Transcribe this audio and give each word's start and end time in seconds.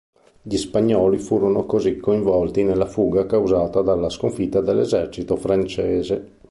Gli 0.41 0.57
Spagnoli 0.57 1.19
furono 1.19 1.67
così 1.67 1.97
coinvolti 1.97 2.63
nella 2.63 2.87
fuga 2.87 3.27
causata 3.27 3.83
dalla 3.83 4.09
sconfitta 4.09 4.59
dell'esercito 4.59 5.35
francese. 5.35 6.39